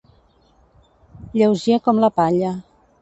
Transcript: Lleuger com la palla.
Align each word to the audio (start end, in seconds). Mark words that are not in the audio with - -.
Lleuger 1.41 1.79
com 1.89 2.03
la 2.05 2.11
palla. 2.21 2.55